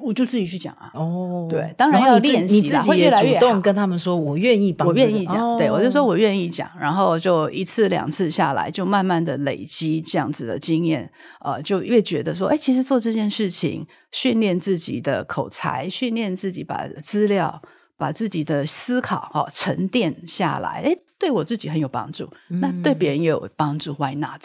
[0.00, 0.90] 我就自己去讲啊！
[0.94, 5.58] 哦，对，当然要练习，你自己也主动跟他们说，我愿意帮，我愿意讲。
[5.58, 11.10] 对，我就说我愿意讲，然后就一次两次下来，就慢慢的累积这样子的经验。
[11.40, 17.60] 呃，就越觉得说，哎，其实做这件事情，训练自己的口才，训练自己把资料、
[17.96, 23.92] 把自己的思考哦沉淀下来，哎，对我自己很有帮助，那对别人也有帮助。
[23.94, 24.44] Why not？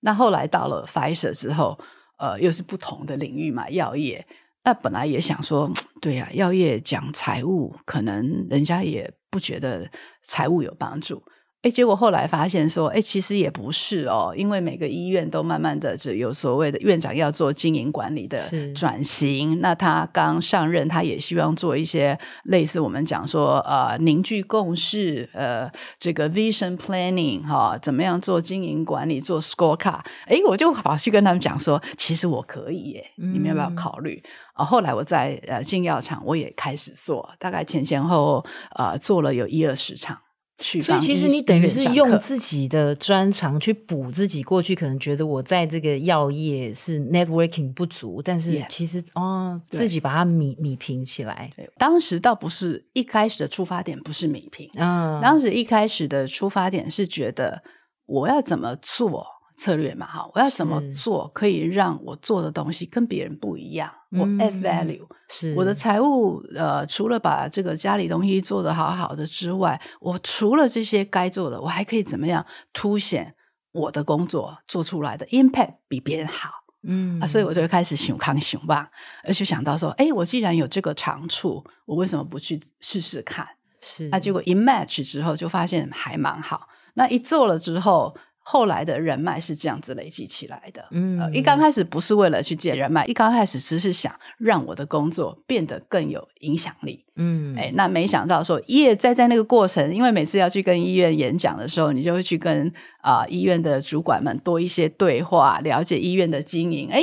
[0.00, 1.76] 那后来到了 Pfizer 之后，
[2.18, 4.24] 呃，又是不同的领域嘛，药业。
[4.64, 5.70] 那本来也想说，
[6.00, 9.90] 对呀、药业讲财务，可能人家也不觉得
[10.22, 11.22] 财务有帮助。
[11.62, 18.36] 哎，结果后来发现说，哎，其实也不是哦，因为每个医院都慢慢的就有所谓的院长要做经营管理的
[18.74, 19.60] 转型。
[19.60, 25.70] 那他刚上任，他也希望做一些类似我们讲说，呃，凝聚共识，呃，
[26.00, 30.00] 这个 vision planning 哈、哦，怎么样做经营管理，做 scorecard。
[30.26, 34.20] 哎，我就跑去跟他们讲说，其实我可以耶，你们要不要考虑？
[34.54, 40.18] 啊、嗯，后来我在呃进药厂，我也开始做，大概前前后后呃做了有一二十场。
[40.58, 51.50] 所以其实你等于是用自己的专长去补自己过去可能觉得我在这个药业是 networking 不足，但是其实.哦，自己把它米米平起来。
[51.56, 57.62] 对，当时倒不是一开始的出发点不是米平，嗯，当时一开始的出发点是觉得
[58.06, 59.26] 我要怎么做。
[59.54, 63.92] 策略嘛，哈，我要怎么做可以让我做的东西跟别人不一样？
[64.12, 73.34] 是我 add value，是我的财务呃，除了把这个家里东西做得好好的之外，我除了这些该做的，我还可以怎么样凸显
[73.72, 76.50] 我的工作做出来的 impact 比别人好？
[76.84, 78.90] 嗯啊，所以我就开始想康想吧，
[79.24, 83.48] 而且想到说，哎，我既然有这个长处，我为什么不去试试看？
[83.80, 86.68] 是，那结果一 match 之后，就发现还蛮好。
[86.94, 88.14] 那一做了之后。
[88.44, 90.84] 后来的人脉是这样子累积起来的。
[90.90, 97.04] 嗯、呃，一刚开始不是为了去借人脉，一刚开始只是想让我的工作变得更有影响力。
[97.14, 102.66] 嗯，哎，那没想到说，也在在那个过程，因为每次要去跟医院演讲的时候，你就会去跟
[103.00, 106.90] 啊、呃、医院的主管们多一些对话，了解医院的经营。
[106.90, 107.00] 哎，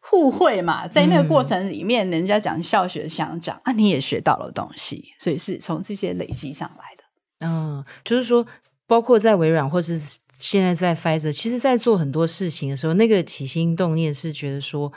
[0.00, 7.04] 互惠嘛，在那个过程里面，嗯、人家讲笑学相长啊，你也学到了东西，所以是从这些累积上来的。
[7.46, 8.46] 嗯，就是说。
[8.88, 9.98] 包括在微软，或是
[10.38, 14.92] 现在在 Pfizer，其实，在做很多事情的时候，那个起心动念是觉得说，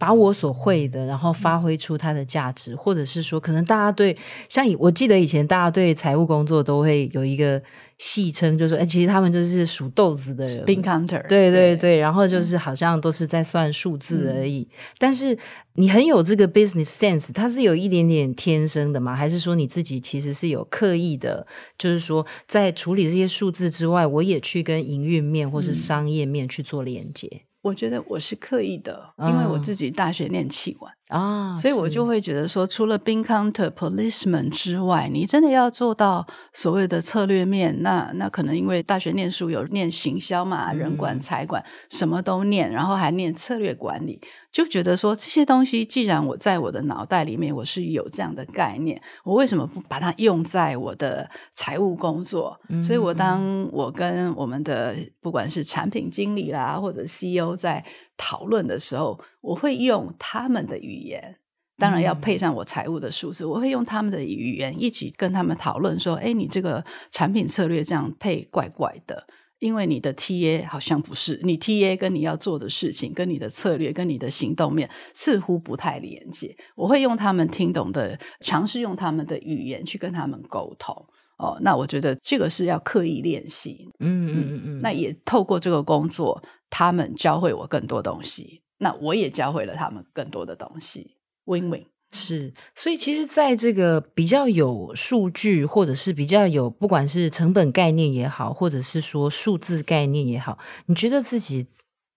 [0.00, 4.16] 把我所会的，然后发挥出它的价值，嗯、或者是说，可能大家对，
[4.48, 7.62] 像我记得以前大家对财务工作都会有一个。
[8.00, 14.66] 戏称就是说，哎，其实他们就是数豆子的人，bean counter，对对对，对然后就是好像都是在算数字而已。
[14.70, 15.36] 嗯、但是
[15.74, 19.14] 你很有这个 business sense，它是有一点点天生的吗？
[19.14, 21.46] 还是说你自己其实是有刻意的？
[21.76, 27.28] 就是说，在处理这些数字之外，我也去跟营运面或是商业面去做连接。
[27.30, 44.20] 嗯我觉得我是刻意的，因为我自己大学念气管啊，所以我就会觉得说，除了 bean counter policeman 之外，你真的要做到所谓的策略面，那那可能因为大学念书有念行销嘛，人管、财管什么都念，然后还念策略管理。
[44.52, 52.58] 就觉得说，这些东西，既然我在我的脑袋里面我是有这样的概念，我为什么不把它用在我的财务工作？
[52.68, 57.84] 嗯、所以，我当我跟我们的不管是产品经理啦，或者 CEO 在
[58.20, 61.38] 讨论的时候，我会用他们的语言，
[61.78, 69.26] 当然要配上我财务的数字，嗯、我会用他们的语言一起跟他们讨论说：“哎，你这个产品策略这样配怪怪的。”
[69.60, 76.56] 因为你的 TA 好像不是你 TA 跟你要做的事情，跟你的策略，跟你的行动面似乎不太连接。
[76.74, 81.06] 我会用他们听懂的，尝试用他们的语言去跟他们沟通。
[81.40, 83.88] 哦，那我觉得这个是要刻意练习。
[83.98, 84.78] 嗯嗯嗯嗯。
[84.80, 91.16] 那也透过这个工作，他们教会我更多东西，那我也教会了他们更多的东西。
[91.46, 91.84] Win-win。
[92.12, 101.64] 是，所以其实，在这个比较有数据，或者是比较有不管是成本概念也好，或者是说数字概念也好，你觉得自己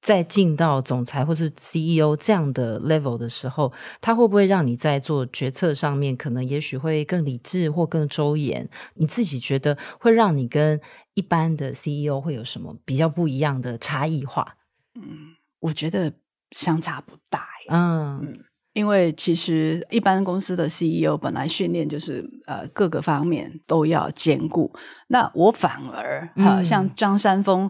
[0.03, 8.69] 在进到总裁或是 CEO 这样的 level 的时候，他会不会让你在做决策上面，可能也许会更理智或更周延？
[8.95, 10.79] 你自己觉得会让你跟
[11.13, 14.57] 一般的 CEO 会有什么比较不一样的差异化？
[14.95, 16.11] 嗯，我觉得
[16.51, 17.47] 相差不大。
[17.69, 18.19] 嗯。
[18.21, 24.73] 嗯因为其实一般公司的 CEO 本来训练就是呃各个方面都要兼顾，
[25.07, 27.69] 那我反而啊、呃、像张三丰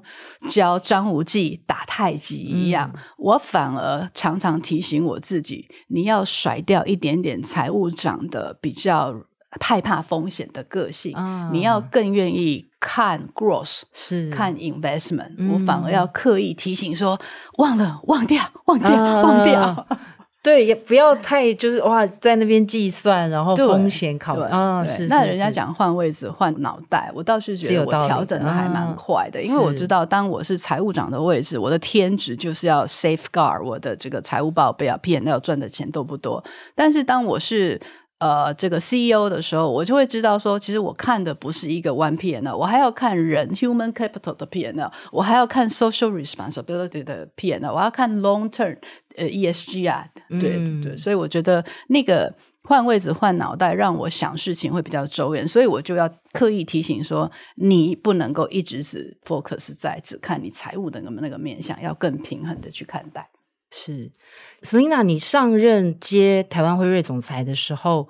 [0.49, 9.13] 教张无忌打太极一样，嗯、我反而常常提醒我自己，你要甩掉一点点财务长的比较
[9.59, 14.29] 害怕风险的个性，嗯、你要更愿意看 growth，是。
[14.29, 17.19] 看 investment，、嗯、我反而要刻意提醒说
[17.57, 19.21] 忘了忘掉忘掉忘掉。
[19.23, 19.97] 忘掉嗯
[20.43, 24.85] 对，也不要太就是哇，在那边计算，然后风险考虑啊。
[24.85, 36.43] 是，那人家讲换位置、换脑袋，我倒是觉得我调整的还蛮快的，因为我知道，当我是财务长的位置，我的天职就是要 safeguard 我的这个财务报备啊，P&L 赚的钱多不多。
[36.75, 37.79] 但是当我是
[38.23, 48.77] 呃，这个 CEO 的时候，我就会知道说，其实我看的不是一个 one P&L，我还要看人 human capital 的 P&L，我还要看 social responsibility 的 P&L，我要看 long term
[49.17, 52.33] 呃 ESG 啊，对对对，嗯、所以我觉得那个
[52.63, 63.29] 换位置换脑袋，让我想事情会比较周延，所以我就要刻意提醒说，你不能够一直只 focus 在只看你财务的那个那个面向，要更平衡的去看待。
[63.75, 64.11] 是
[64.61, 68.07] ，Selina，你上任接台湾辉瑞总裁的时候，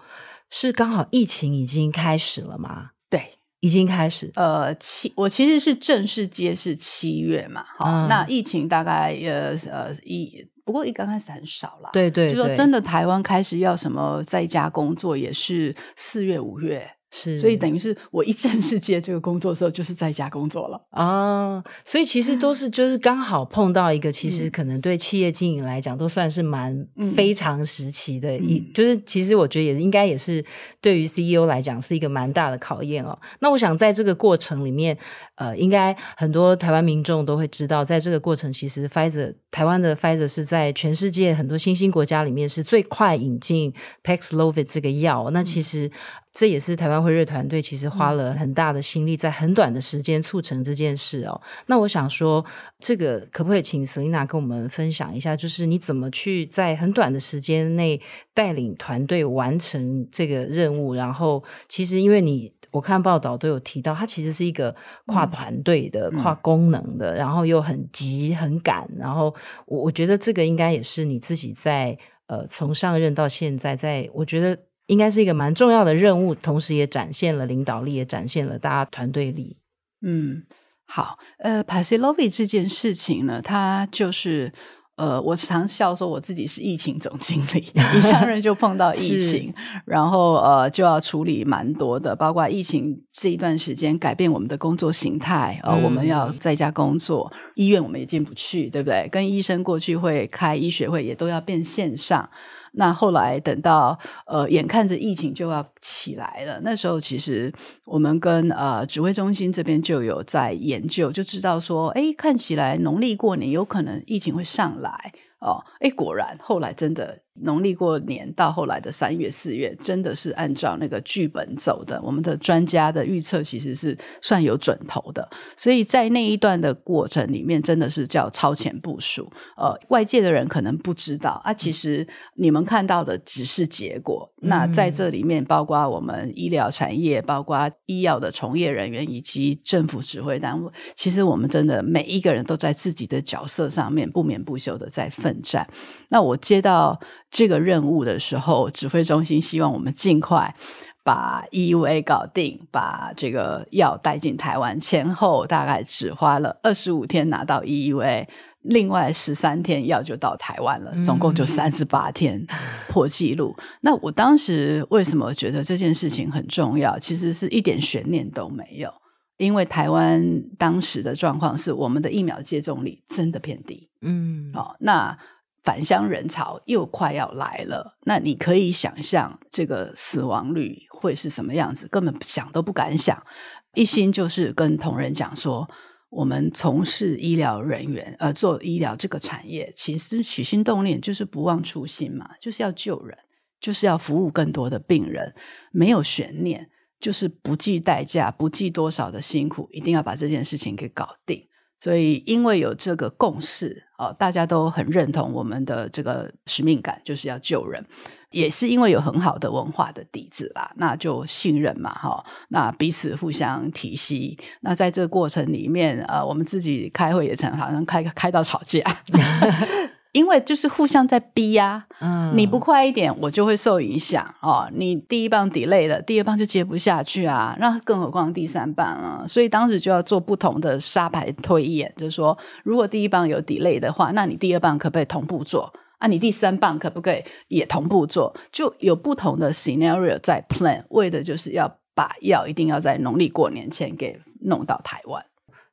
[0.49, 2.89] 是刚好疫情已经开始了吗？
[3.09, 4.29] 对，已经开始。
[4.35, 11.89] 呃，七，我其实是正式接是七月嘛，好，嗯、那疫情大概呃呃一，不过一刚开始很少啦。
[11.93, 16.91] 对，对对，就说真的，台湾开始要什么在家工作，也是四月五月。
[17.15, 21.63] 是，所以等于是我一正式接这个工作的时候，就是在家工作了啊。
[21.85, 26.75] 所以其实都是 就是刚好碰到一个，其实可能对企业经营来讲都算是蛮
[27.15, 30.43] 非常时期的一，嗯、就是其实我觉得也应该也是
[30.81, 33.15] 对于 CEO 来讲是一个蛮大的考验哦。
[33.39, 34.97] 那我想在这个过程里面，
[35.35, 43.71] 呃，应该很多台湾民众都会知道，在这个过程其实 Pfizer 台湾的 Pfizer 是在全世界很多新兴国家里面是最快引进
[44.03, 45.29] Paxlovid 这个药。
[45.29, 45.91] 那其实。
[46.33, 51.39] 这也是台湾辉瑞团队其实花了很大的心力，在很短的时间促成这件事哦。
[51.67, 52.43] 那我想说，
[52.79, 58.01] 这个可不可以请 Selina 跟我们分享一下，就是你怎么去在很短的时间内
[58.33, 60.95] 带领团队完成这个任务？
[60.95, 64.75] 然后，其实因为你我看报道都有提到，它其实是一个
[65.05, 68.89] 跨团队的、嗯、跨功能的，然后又很急很赶。
[68.97, 69.31] 然后，
[69.67, 74.57] 我我觉得这个应该也是你自己在呃从上任到现在，在我觉得。
[74.87, 79.57] 应该是一个蛮重要的任务，同时也展现了领导力，也展现了大家团队力。
[80.01, 80.43] 嗯，
[80.85, 84.51] 好，呃，Paxlovid 这件事情呢，它就是
[84.97, 87.65] 呃，我常笑说我自己是疫情总经理，
[87.95, 89.53] 一上任就碰到疫情，
[89.85, 99.07] 然后呃就要处理蛮多的，包括疫情这一段时间改变我们的工作形态，呃，嗯、我们要在家工作，医院我们也进不去，对不对？
[99.09, 102.29] 跟医生过去会开医学会，也都要变线上。
[102.73, 107.53] 那后来等到呃，眼看着疫情就要起来了，那时候其实
[107.85, 115.13] 我们跟呃指挥中心这边就有在研究，就知道说，哎，看起来农历过年有可能疫情会上来。
[115.39, 121.99] 哦，哎，果然后来真的农历过年到后来的三月四月，真的是按照那个剧本走的。
[122.03, 125.27] 我们的专家的预测其实是算有准头的，
[125.57, 129.31] 所以在那一段的过程里面，真的是叫超前部署。
[129.57, 134.31] 呃，外界的人可能不知道啊，其实你们看到的只是结果。
[134.41, 145.67] 嗯、那在这里面，包括我们医疗产业，包括医药的从业人员以及政府指挥单位，其实我们真的每一个人都在自己的角色上面不眠不休的在奋战。
[146.09, 146.99] 那我接到
[147.33, 150.55] 这个任务的时候，指挥中心希望我们尽快
[151.03, 154.79] 把 EUA 搞定，把这个药带进台湾。
[154.79, 158.27] 前后大概只花了二十五天拿到 EUA，
[158.61, 162.45] 另外十三天药就到台湾了，总共就三十八天
[162.87, 163.55] 破纪录。
[163.57, 166.99] 嗯、那我当时为什么觉得这件事情很重要？
[166.99, 168.93] 其实是一点悬念都没有。
[169.37, 170.23] 因为台湾
[170.59, 175.17] 当时的状况是，我们的疫苗接种率真的偏低，嗯，哦，那
[175.63, 181.87] 返乡人潮又快要来了，那你可以想象这个死亡率会是什么样子？
[181.87, 183.25] 根本想都不敢想，
[183.73, 185.69] 一心就是跟同仁讲说，
[186.09, 193.17] 我们从事医疗人员，呃，做医疗这个产业，其实起心动念就是不忘初心嘛，就是要救人，
[193.59, 195.33] 就是要服务更多的病人，
[195.71, 196.69] 没有悬念。
[196.99, 201.49] 就是不计代价，不计多少的辛苦，一定要把这件事情给搞定。
[201.83, 207.85] 所以，因为有这个共识，哦，大家都很认同我们的这个使命感，就是要救人。
[208.31, 214.39] 也是因为有很好的文化的底子啦，那就信任嘛，哈、那彼此互相体系。
[214.61, 218.79] 那在这个过程里面，呃，我们自己开会也曾好像开开到吵架。
[220.13, 224.69] 因为就是互相在逼呀、啊，嗯，你不快一点，我就会受影响哦。
[224.71, 227.57] 你第一棒 delay 了，第二棒就接不下去啊。
[227.59, 236.07] 那更何况第三棒啊，所以当时就要做不同的沙盘推演，就是说，如果第一棒有 delay 的话，那你第二棒可不可以同步做啊？
[236.07, 238.35] 你第三棒可不可以也同步做？
[238.51, 245.25] 就有不同的 scenario 在 plan，为的就是要把药一定要在农历过年前给弄到台湾。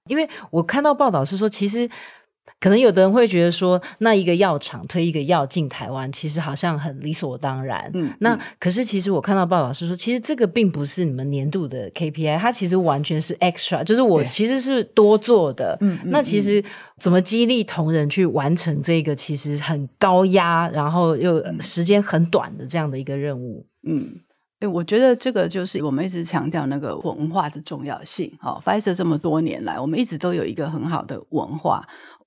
[0.06, 1.90] 因为我看到报道是说，其实。
[2.60, 7.90] 可能有的人会觉得说，那一个药厂推一个药进台湾，其实好像很理所当然。
[7.94, 15.76] 嗯，那可是其实我看到报道是说，其实这个并不是你们年度的 KPI，它其实完全是 extra，就是我其实是多做的。
[15.80, 16.62] 嗯，那其实
[16.98, 23.66] 怎么激励同仁去完成这个其实很高压，然后又时间很短的这样的一个任务？
[23.86, 24.20] 嗯。
[24.60, 28.30] 哎，我觉得这个就是我们一直强调那个文化的重要性。
[28.42, 31.82] 哦，Pfizer 这么多年来，我们一直都有一个很好的文化，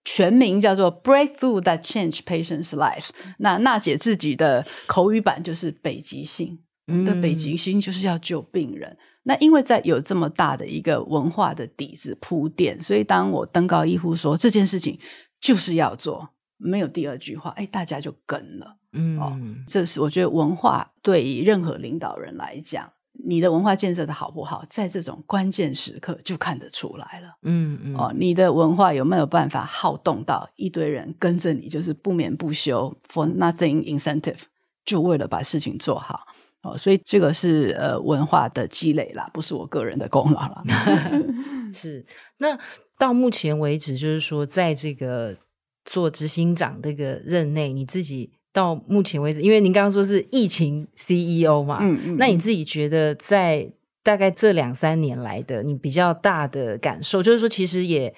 [0.06, 3.10] 全名叫做 Breakthrough that change patients' lives。
[3.38, 8.90] 那娜姐自己的口语版就是北极星，我们的北极星就是要救病人。
[8.90, 15.00] 嗯、那因为在有这么大的一个文化的底子铺垫，所以当我登高一呼说这件事情
[15.40, 18.78] 就是要做，没有第二句话，哎，大家就跟了。
[18.92, 27.38] 嗯，哦，这是我觉得文化对于任何领导人来讲，你的文化建设的好不好，在这种关键时刻就看得出来了。
[27.44, 34.40] 嗯嗯，哦，你的文化有没有办法好动到一堆人跟着你，就是不眠不休，for nothing incentive，
[34.84, 36.28] 就为了把事情做好。
[36.64, 40.64] 哦，所以这个是呃文化的积累啦，不是我个人的功劳啦。
[41.74, 42.06] 是，
[42.38, 42.58] 那
[42.98, 45.38] 到目前为止，就是说，在这个
[45.84, 53.70] 做执行长这个任内，你自己到目前为止，因为您刚刚说是疫情 CEO 嘛，嗯嗯，那你自己觉得在
[54.04, 58.14] 大概这两三年来的你比较大的感受，就是说，其实也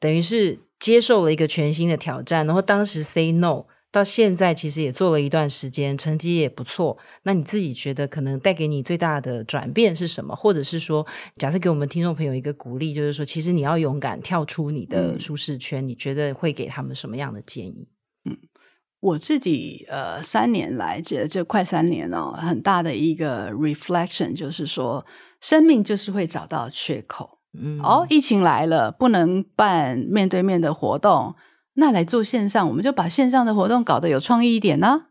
[0.00, 3.66] 等于是接受了一个全新的挑战，然后当时 say no。
[3.94, 6.98] 到现在其实也做了一段时间，成绩也不错。
[7.22, 10.34] 那你自己觉得可能带给你最大的转变是什么？
[10.34, 11.06] 或者是说，
[11.36, 15.80] 假设给我们听众朋友一个鼓励，就是说，其实你要勇敢跳出你的舒适圈。
[15.80, 17.86] 嗯、你觉得会给他们什么样的建议？
[19.04, 25.04] 嗯，我自己呃，三年来这这快三年哦，很大的一个 reflection 就是说，
[25.40, 27.38] 生命就是会找到缺口。
[27.56, 31.34] 嗯，哦，疫情来了，不能办面对面的活动。
[31.74, 35.06] 那来做线上，我们就把线上的活动搞得有创意一点呢。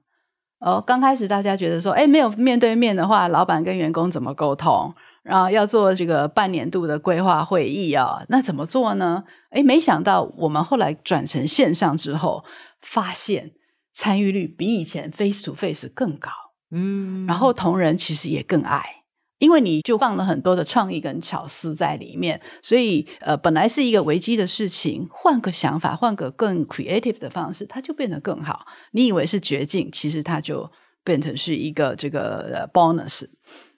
[0.60, 4.94] 哦，刚开始大家觉得说，哎，没有面对面的话，老板跟员工怎么沟通？
[5.24, 9.24] 然后要做这个半年度的规划会议啊，那怎么做呢？
[9.52, 12.44] 哎，没想到我们后来转成线上之后，
[12.82, 13.52] 发现
[13.94, 16.32] 参与率比以前 face to face 更高。
[16.72, 19.04] 嗯，然后同仁其实也更爱。
[19.40, 28.66] 因为你就放了很多的创意跟巧思在里面，所以呃，本来是一个危机的事情，换个想法，换个更 creative 的方式，它就变得更好。
[28.92, 30.72] 你以为是绝境，其实它就
[31.04, 33.26] 变成是一个这个 bonus。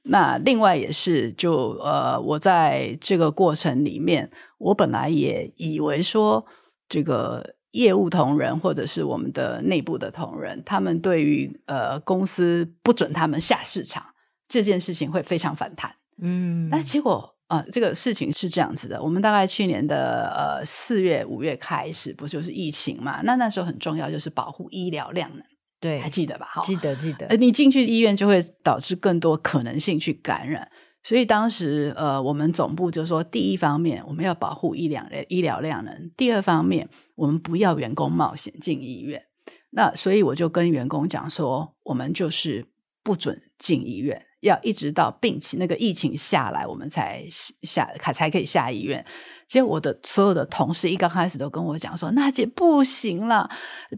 [0.03, 6.45] 那另外也是就，就呃，我在这个过程里面，我本来也以为说，
[6.87, 14.03] 这个业务同仁或者是我们的内部的同仁，他们对于呃公司不准他们下市场。
[14.47, 19.01] 这件事情会非常反弹，嗯，但结果啊、呃，这个事情是这样子的。
[19.01, 23.21] 我们大概去年的呃四月、五月开始，不就是疫情嘛？
[23.23, 25.43] 那那时候很重要，就是保护医疗量能，
[25.79, 26.47] 对，还记得吧？
[26.47, 27.25] 好，记得记得。
[27.25, 30.69] 呃，你进去医院就会导致更多可能性去感染，
[31.05, 39.21] 所以当时呃，我们总部就说，第一方面我们要保护医疗医疗量能，第二方面我们不要员工冒险进医院。
[39.69, 42.65] 那所以我就跟员工讲说，我们就是
[43.03, 44.25] 不准进医院。
[44.45, 47.23] 要一直到病情那个疫情下来，我们才
[47.63, 49.03] 下才才可以下医院。
[49.47, 53.49] 结果我的所有的同事一刚开始都跟我讲说：“娜姐不行了，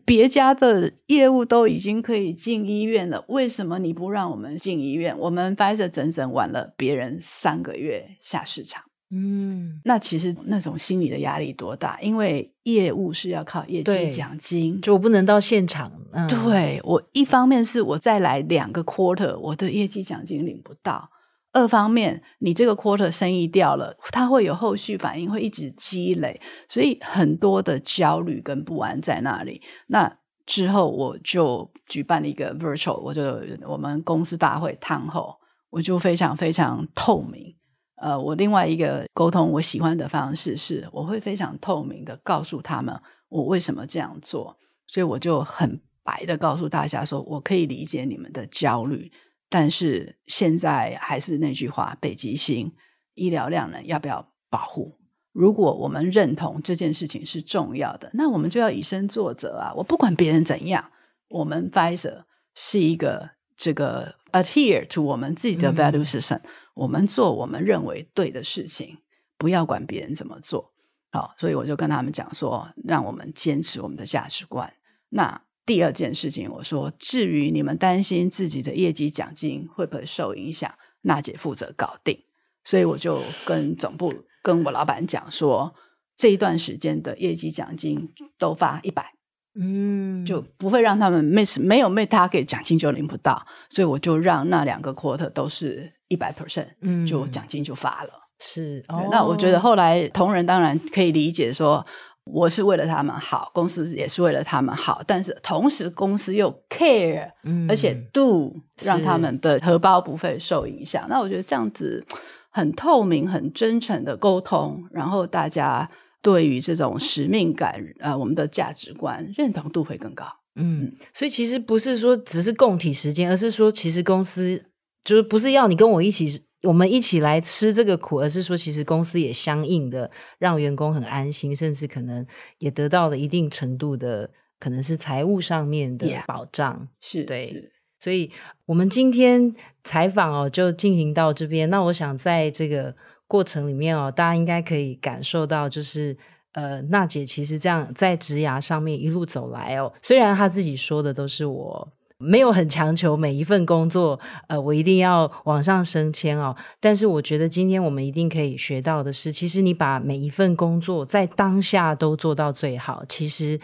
[0.05, 5.17] 别家的业务都已经可以进医院了，为什么你不让我们进医院？
[5.17, 11.97] 我们反而整整晚了别人三个月下市场。”嗯，那其实那种心理的压力多大？
[12.01, 15.89] 因为业务是要靠业绩奖金，就我不能到现场。
[16.11, 21.09] 嗯、对，我一方面是我再来两个 quarter，我的业绩奖金领不到；
[21.53, 29.61] 二方面，你这个 quarter 生意掉了，它会有后续反应，会一直积累，所以很多的焦虑跟不安在那里。
[29.87, 35.37] 那之后我就举办了一个 virtual，我就我们公司大会 town hall，
[35.69, 37.55] 我就非常非常透明。
[37.97, 42.95] 呃，我另外一个沟通我喜欢的方式是，我会非常透明的告诉他们
[43.27, 44.55] 我为什么这样做，
[44.87, 49.11] 所以我就很白的告诉大家说，我可以理解你们的焦虑，
[49.49, 52.71] 但是现在还是那句话，北极星
[53.15, 54.99] 医疗量能要不要保护？
[55.33, 59.73] 如果我们认同这件事情是重要的，那我们就要以身作则啊！
[59.75, 60.91] 我不管别人怎样，
[61.29, 62.23] 我们 Pfizer
[62.53, 66.37] 是一个这个 adhere to 我们自己的 value system。
[66.37, 68.99] 嗯我们做我们认为对的事情，
[69.35, 70.71] 不要管别人怎么做。
[71.11, 74.71] 好，所以我就跟他们讲说，让我们坚持我们的价值观。
[75.09, 80.71] 那第二件事情，我说，至于你们担心自己的业绩奖金会不会受影响，
[81.01, 82.23] 娜姐负责搞定。
[82.63, 84.13] 所以我就跟总部
[84.43, 85.73] 跟我老板讲说，
[86.15, 89.13] 这一段时间的业绩奖金都发一百，
[89.59, 93.47] 嗯，就不会让他们 miss，没有 miss target 奖金就领不到。
[93.69, 95.96] 所以我就让那两个 quarter 都是。
[96.09, 98.09] 一百 percent，嗯，就奖金就发了。
[98.39, 101.83] 是，那我觉得后来同仁当然可以理解说，
[102.23, 111.07] 我是为了他们好，公司也是为了他们好，但是同时公司又 care，嗯，而且 do 让他们的荷包不会受影响。
[111.09, 112.05] 那我觉得这样子
[112.51, 115.89] 很透明、很真诚的沟通，然后大家
[116.21, 120.25] 对于这种使命感，呃，我们的价值观认同度会更高。
[120.55, 124.63] 嗯，所以其实不是说只是供体时间，而是说其实公司。
[125.03, 132.25] 就是不是要你跟我一起，我们一起来吃这个苦，而是说，其实公司也相应的让员工很安心，甚至可能
[132.59, 134.29] 也得到了一定程度的，
[134.59, 136.75] 可能是财务上面的保障。
[136.75, 138.31] Yeah, 是对，是所以
[138.65, 141.69] 我们今天采访哦，就进行到这边。
[141.69, 142.95] 那我想在这个
[143.27, 146.17] 过程里面哦，大家应该可以感受到，就是
[146.53, 151.93] 呃，娜姐其实这样在职涯上面一路走来哦，虽然她自己说的都是我。
[152.19, 156.55] 没有很强求每一份工作，呃，我一定要往上升迁哦。
[156.79, 163.59] 但是我觉得今天我们一定可以学到的是，其实你把每一份工作在当下都做到最好，其实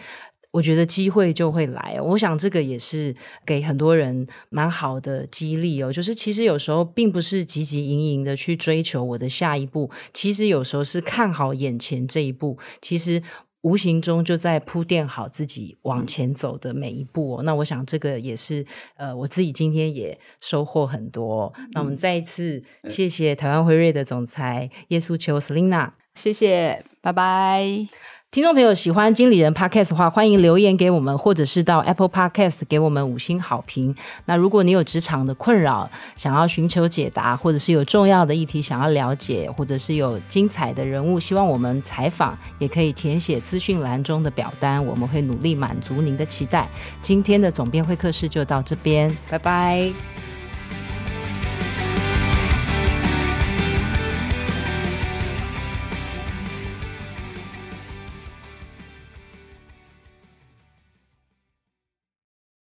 [0.52, 1.98] 我觉得机会就会来。
[2.00, 3.12] 我想这个也是
[3.44, 5.92] 给很多人蛮好的激励哦。
[5.92, 13.20] 就是其实有时候并不是汲汲营营的去追求我的下一步，其实有时候是看好眼前这一步，其实。
[13.64, 17.42] 无形中就在铺垫好自己往前走的每一步哦。
[17.42, 18.64] 那我想这个也是
[18.96, 21.52] 呃，我自己今天也收获很多。
[21.72, 28.13] 那我们再一次谢谢台湾辉瑞的总裁叶素秋 Selina，谢谢，拜拜。
[28.34, 33.94] 听众朋友喜欢经理人 Podcast 的话，欢迎留言给我们，或者是到 Apple Podcast 给我们五星好评。
[34.24, 46.68] 那如果你有职场的困扰，想要寻求解答，或者是有重要的议题想要了解，或者是有精彩的人物希望我们采访，也可以填写资讯栏中的表单，我们会努力满足您的期待。
[47.00, 49.92] 今天的总编会客室就到这边，拜拜。